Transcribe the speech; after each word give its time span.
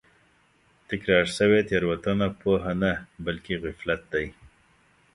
تکرار 0.89 1.25
شوې 1.37 1.59
تېروتنه 1.69 2.27
پوهه 2.41 2.73
نه 2.81 2.91
بلکې 3.25 3.53
غفلت 3.63 4.01
دی. 4.13 4.27